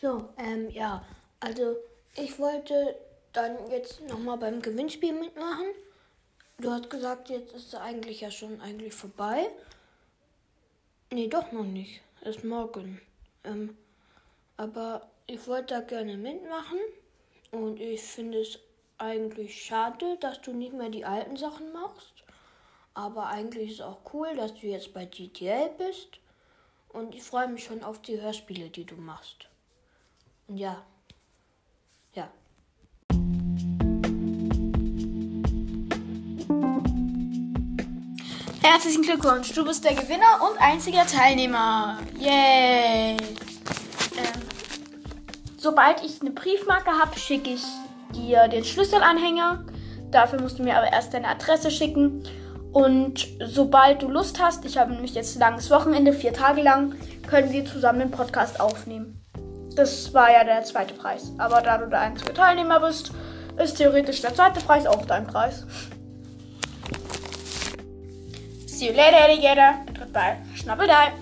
So, 0.00 0.28
ähm, 0.36 0.68
ja. 0.70 1.04
Also, 1.40 1.76
ich 2.14 2.38
wollte 2.38 2.96
dann 3.32 3.70
jetzt 3.70 4.02
nochmal 4.02 4.36
beim 4.36 4.60
Gewinnspiel 4.60 5.12
mitmachen. 5.12 5.66
Du 6.58 6.70
hast 6.70 6.90
gesagt, 6.90 7.28
jetzt 7.28 7.52
ist 7.54 7.68
es 7.68 7.74
eigentlich 7.74 8.20
ja 8.20 8.30
schon 8.30 8.60
eigentlich 8.60 8.94
vorbei. 8.94 9.50
Nee, 11.10 11.28
doch 11.28 11.52
noch 11.52 11.64
nicht. 11.64 12.02
Ist 12.22 12.44
morgen. 12.44 13.00
Ähm, 13.44 13.76
aber 14.56 15.08
ich 15.26 15.46
wollte 15.46 15.74
da 15.74 15.80
gerne 15.80 16.16
mitmachen. 16.16 16.78
Und 17.50 17.80
ich 17.80 18.02
finde 18.02 18.40
es 18.40 18.58
eigentlich 18.98 19.64
schade, 19.64 20.16
dass 20.20 20.40
du 20.42 20.52
nicht 20.52 20.72
mehr 20.72 20.88
die 20.88 21.04
alten 21.04 21.36
Sachen 21.36 21.72
machst. 21.72 22.24
Aber 22.94 23.26
eigentlich 23.26 23.70
ist 23.70 23.74
es 23.76 23.80
auch 23.82 23.98
cool, 24.12 24.34
dass 24.36 24.54
du 24.54 24.66
jetzt 24.66 24.92
bei 24.92 25.04
GTL 25.04 25.70
bist. 25.78 26.18
Und 26.88 27.14
ich 27.14 27.22
freue 27.22 27.48
mich 27.48 27.64
schon 27.64 27.82
auf 27.82 28.00
die 28.00 28.20
Hörspiele, 28.20 28.70
die 28.70 28.84
du 28.84 28.96
machst. 28.96 29.48
Und 30.48 30.58
ja. 30.58 30.76
Ja. 32.14 32.28
Herzlichen 38.62 39.02
Glückwunsch, 39.02 39.52
du 39.52 39.64
bist 39.64 39.84
der 39.84 39.94
Gewinner 39.94 40.40
und 40.48 40.60
einziger 40.60 41.04
Teilnehmer. 41.06 41.98
Yay! 42.18 43.16
Ähm, 43.16 43.16
sobald 45.56 46.04
ich 46.04 46.20
eine 46.20 46.30
Briefmarke 46.30 46.90
habe, 46.90 47.18
schicke 47.18 47.50
ich 47.50 47.64
dir 48.14 48.46
den 48.46 48.64
Schlüsselanhänger. 48.64 49.64
Dafür 50.12 50.40
musst 50.40 50.60
du 50.60 50.62
mir 50.62 50.76
aber 50.76 50.92
erst 50.92 51.12
deine 51.12 51.28
Adresse 51.28 51.72
schicken. 51.72 52.22
Und 52.72 53.26
sobald 53.44 54.02
du 54.02 54.08
Lust 54.08 54.40
hast, 54.40 54.64
ich 54.64 54.78
habe 54.78 54.92
nämlich 54.92 55.14
jetzt 55.14 55.34
ein 55.34 55.40
langes 55.40 55.70
Wochenende, 55.70 56.12
vier 56.12 56.32
Tage 56.32 56.62
lang, 56.62 56.94
können 57.26 57.50
wir 57.50 57.64
zusammen 57.64 57.98
den 57.98 58.10
Podcast 58.10 58.60
aufnehmen. 58.60 59.25
Das 59.76 60.12
war 60.14 60.32
ja 60.32 60.42
der 60.42 60.64
zweite 60.64 60.94
Preis. 60.94 61.32
Aber 61.36 61.60
da 61.60 61.76
du 61.76 61.86
der 61.86 62.00
einzige 62.00 62.32
Teilnehmer 62.32 62.80
bist, 62.80 63.12
ist 63.62 63.76
theoretisch 63.76 64.22
der 64.22 64.34
zweite 64.34 64.60
Preis 64.60 64.86
auch 64.86 65.04
dein 65.04 65.26
Preis. 65.26 65.66
See 68.66 68.88
you 68.88 68.94
later, 68.94 69.24
Alligator. 69.24 69.74
Goodbye. 69.98 70.38
Schnabbeldei. 70.54 71.12